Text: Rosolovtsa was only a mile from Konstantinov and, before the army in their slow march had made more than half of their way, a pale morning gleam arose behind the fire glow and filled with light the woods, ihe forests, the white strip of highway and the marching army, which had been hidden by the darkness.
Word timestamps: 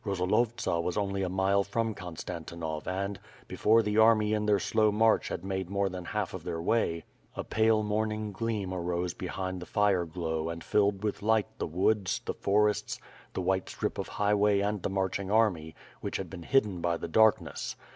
Rosolovtsa 0.03 0.81
was 0.81 0.97
only 0.97 1.21
a 1.21 1.29
mile 1.29 1.63
from 1.63 1.93
Konstantinov 1.93 2.87
and, 2.87 3.19
before 3.47 3.83
the 3.83 3.99
army 3.99 4.33
in 4.33 4.47
their 4.47 4.57
slow 4.57 4.91
march 4.91 5.27
had 5.27 5.43
made 5.45 5.69
more 5.69 5.89
than 5.89 6.05
half 6.05 6.33
of 6.33 6.43
their 6.43 6.59
way, 6.59 7.03
a 7.35 7.43
pale 7.43 7.83
morning 7.83 8.31
gleam 8.31 8.73
arose 8.73 9.13
behind 9.13 9.59
the 9.61 9.67
fire 9.67 10.05
glow 10.05 10.49
and 10.49 10.63
filled 10.63 11.03
with 11.03 11.21
light 11.21 11.59
the 11.59 11.67
woods, 11.67 12.19
ihe 12.27 12.35
forests, 12.37 12.99
the 13.33 13.41
white 13.41 13.69
strip 13.69 13.99
of 13.99 14.07
highway 14.07 14.59
and 14.61 14.81
the 14.81 14.89
marching 14.89 15.29
army, 15.29 15.75
which 15.99 16.17
had 16.17 16.31
been 16.31 16.41
hidden 16.41 16.81
by 16.81 16.97
the 16.97 17.07
darkness. 17.07 17.75